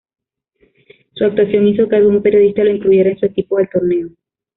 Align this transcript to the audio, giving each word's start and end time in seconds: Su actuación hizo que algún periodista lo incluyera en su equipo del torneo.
Su 1.13 1.25
actuación 1.25 1.67
hizo 1.67 1.87
que 1.87 1.95
algún 1.97 2.23
periodista 2.23 2.63
lo 2.63 2.71
incluyera 2.71 3.11
en 3.11 3.19
su 3.19 3.27
equipo 3.27 3.57
del 3.59 3.69
torneo. 3.69 4.09